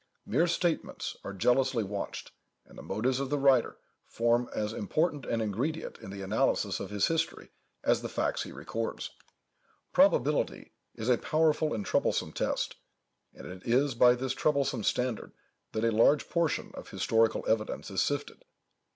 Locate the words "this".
14.15-14.33